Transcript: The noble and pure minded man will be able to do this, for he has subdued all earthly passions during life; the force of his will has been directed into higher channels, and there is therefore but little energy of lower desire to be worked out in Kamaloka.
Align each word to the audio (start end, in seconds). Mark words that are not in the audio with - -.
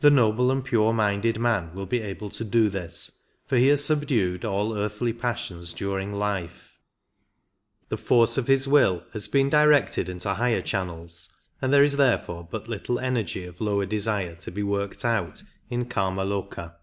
The 0.00 0.10
noble 0.10 0.50
and 0.50 0.64
pure 0.64 0.92
minded 0.92 1.38
man 1.38 1.72
will 1.72 1.86
be 1.86 2.00
able 2.00 2.30
to 2.30 2.42
do 2.42 2.68
this, 2.68 3.22
for 3.46 3.56
he 3.56 3.68
has 3.68 3.84
subdued 3.84 4.44
all 4.44 4.76
earthly 4.76 5.12
passions 5.12 5.72
during 5.72 6.12
life; 6.12 6.80
the 7.88 7.96
force 7.96 8.36
of 8.38 8.48
his 8.48 8.66
will 8.66 9.04
has 9.12 9.28
been 9.28 9.48
directed 9.48 10.08
into 10.08 10.34
higher 10.34 10.62
channels, 10.62 11.28
and 11.62 11.72
there 11.72 11.84
is 11.84 11.96
therefore 11.96 12.48
but 12.50 12.66
little 12.66 12.98
energy 12.98 13.44
of 13.44 13.60
lower 13.60 13.86
desire 13.86 14.34
to 14.34 14.50
be 14.50 14.64
worked 14.64 15.04
out 15.04 15.44
in 15.70 15.84
Kamaloka. 15.84 16.74